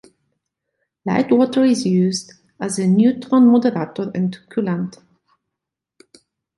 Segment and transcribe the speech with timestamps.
[1.05, 4.97] Light water is used as a neutron moderator and coolant.